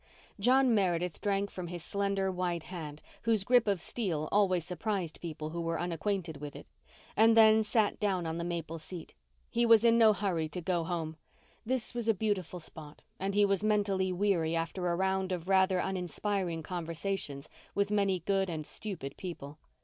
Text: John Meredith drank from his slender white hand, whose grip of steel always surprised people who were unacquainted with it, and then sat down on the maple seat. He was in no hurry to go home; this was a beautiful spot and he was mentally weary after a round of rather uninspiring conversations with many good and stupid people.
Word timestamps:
John 0.39 0.73
Meredith 0.73 1.21
drank 1.21 1.51
from 1.51 1.67
his 1.67 1.83
slender 1.83 2.31
white 2.31 2.63
hand, 2.63 3.03
whose 3.21 3.43
grip 3.43 3.67
of 3.67 3.79
steel 3.79 4.27
always 4.31 4.65
surprised 4.65 5.21
people 5.21 5.51
who 5.51 5.61
were 5.61 5.79
unacquainted 5.79 6.37
with 6.37 6.55
it, 6.55 6.65
and 7.15 7.37
then 7.37 7.63
sat 7.63 7.99
down 7.99 8.25
on 8.25 8.39
the 8.39 8.43
maple 8.43 8.79
seat. 8.79 9.13
He 9.47 9.63
was 9.63 9.83
in 9.83 9.99
no 9.99 10.11
hurry 10.13 10.49
to 10.49 10.59
go 10.59 10.83
home; 10.85 11.17
this 11.67 11.93
was 11.93 12.09
a 12.09 12.15
beautiful 12.15 12.59
spot 12.59 13.03
and 13.19 13.35
he 13.35 13.45
was 13.45 13.63
mentally 13.63 14.11
weary 14.11 14.55
after 14.55 14.87
a 14.87 14.95
round 14.95 15.31
of 15.31 15.47
rather 15.47 15.77
uninspiring 15.77 16.63
conversations 16.63 17.47
with 17.75 17.91
many 17.91 18.21
good 18.21 18.49
and 18.49 18.65
stupid 18.65 19.15
people. 19.17 19.59